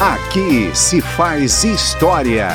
[0.00, 2.48] Aqui se faz história.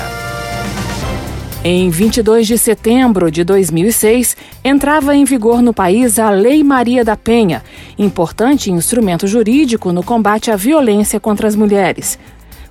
[1.64, 7.16] Em 22 de setembro de 2006, entrava em vigor no país a Lei Maria da
[7.16, 7.64] Penha,
[8.00, 12.18] importante instrumento jurídico no combate à violência contra as mulheres.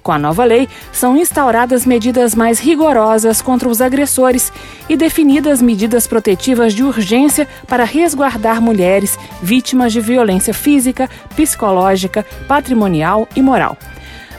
[0.02, 4.52] Com a nova lei, são instauradas medidas mais rigorosas contra os agressores
[4.88, 13.29] e definidas medidas protetivas de urgência para resguardar mulheres vítimas de violência física, psicológica, patrimonial
[13.36, 13.79] e moral.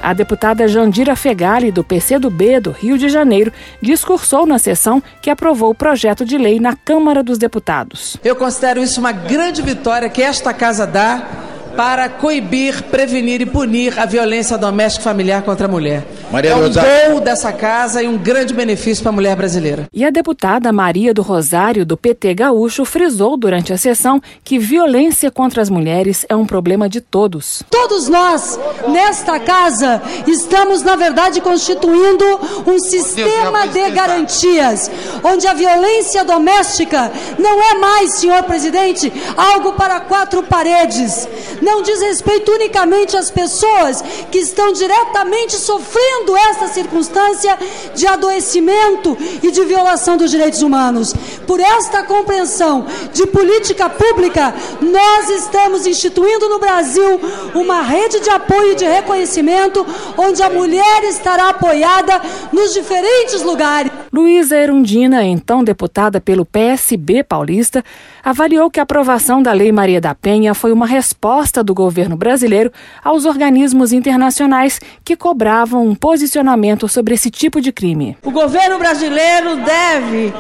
[0.06, 3.52] A deputada Jandira Fegali, do PCdoB do Rio de Janeiro,
[3.82, 8.16] discursou na sessão que aprovou o projeto de lei na Câmara dos Deputados.
[8.24, 11.45] Eu considero isso uma grande vitória que esta casa dá
[11.76, 16.06] para coibir, prevenir e punir a violência doméstica e familiar contra a mulher.
[16.32, 17.12] Maria é um Rosário.
[17.12, 19.88] gol dessa casa e um grande benefício para a mulher brasileira.
[19.94, 25.30] E a deputada Maria do Rosário, do PT Gaúcho, frisou durante a sessão que violência
[25.30, 27.62] contra as mulheres é um problema de todos.
[27.70, 28.58] Todos nós,
[28.88, 32.26] nesta casa, estamos, na verdade, constituindo
[32.66, 34.90] um sistema de garantias,
[35.24, 41.28] onde a violência doméstica não é mais, senhor presidente, algo para quatro paredes
[41.66, 47.58] não diz respeito unicamente às pessoas que estão diretamente sofrendo essa circunstância
[47.96, 51.14] de adoecimento e de violação dos direitos humanos.
[51.48, 57.20] Por esta compreensão de política pública, nós estamos instituindo no Brasil
[57.56, 59.86] uma rede de apoio e de reconhecimento
[60.18, 62.22] onde a mulher estará apoiada
[62.54, 63.92] nos diferentes lugares.
[64.14, 67.84] Luísa Erundina, então deputada pelo PSB paulista,
[68.24, 72.72] avaliou que a aprovação da Lei Maria da Penha foi uma resposta do governo brasileiro
[73.04, 78.18] aos organismos internacionais que cobravam um posicionamento sobre esse tipo de crime.
[78.24, 80.34] O governo brasileiro deve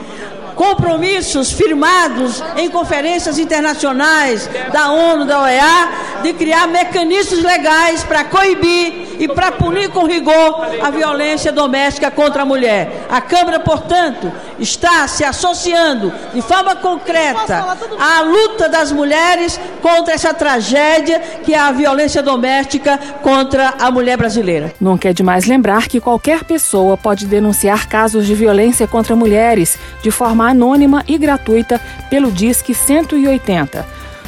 [0.55, 5.89] compromissos firmados em conferências internacionais da ONU, da OEA,
[6.23, 12.41] de criar mecanismos legais para coibir e para punir com rigor a violência doméstica contra
[12.41, 13.05] a mulher.
[13.09, 20.33] A Câmara, portanto, está se associando de forma concreta à luta das mulheres contra essa
[20.33, 24.73] tragédia que é a violência doméstica contra a mulher brasileira.
[24.79, 30.11] Nunca é demais lembrar que qualquer pessoa pode denunciar casos de violência contra mulheres de
[30.49, 31.79] anônima e gratuita
[32.09, 33.85] pelo Disque 180.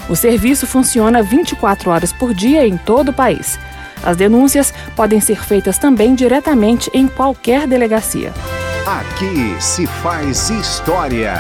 [0.10, 3.60] O serviço funciona 24 horas por dia em todo o país.
[4.04, 8.34] As denúncias podem ser feitas também diretamente em qualquer delegacia.
[8.86, 11.34] Aqui se faz história.